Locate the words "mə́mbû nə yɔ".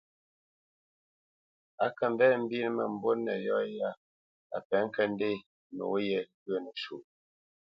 2.77-3.57